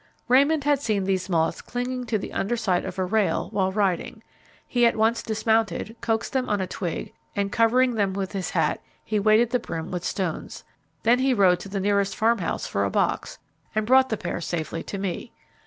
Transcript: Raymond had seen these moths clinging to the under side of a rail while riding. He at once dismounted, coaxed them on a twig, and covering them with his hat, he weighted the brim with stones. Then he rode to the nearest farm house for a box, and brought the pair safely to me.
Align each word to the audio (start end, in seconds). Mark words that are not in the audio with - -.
Raymond 0.27 0.63
had 0.63 0.81
seen 0.81 1.03
these 1.03 1.29
moths 1.29 1.61
clinging 1.61 2.07
to 2.07 2.17
the 2.17 2.33
under 2.33 2.57
side 2.57 2.85
of 2.85 2.97
a 2.97 3.05
rail 3.05 3.49
while 3.51 3.71
riding. 3.71 4.23
He 4.65 4.87
at 4.87 4.95
once 4.95 5.21
dismounted, 5.21 5.95
coaxed 6.01 6.33
them 6.33 6.49
on 6.49 6.59
a 6.59 6.65
twig, 6.65 7.13
and 7.35 7.51
covering 7.51 7.93
them 7.93 8.13
with 8.15 8.31
his 8.31 8.49
hat, 8.49 8.81
he 9.05 9.19
weighted 9.19 9.51
the 9.51 9.59
brim 9.59 9.91
with 9.91 10.03
stones. 10.03 10.63
Then 11.03 11.19
he 11.19 11.35
rode 11.35 11.59
to 11.59 11.69
the 11.69 11.79
nearest 11.79 12.15
farm 12.15 12.39
house 12.39 12.65
for 12.65 12.83
a 12.83 12.89
box, 12.89 13.37
and 13.75 13.85
brought 13.85 14.09
the 14.09 14.17
pair 14.17 14.41
safely 14.41 14.81
to 14.85 14.97
me. 14.97 15.33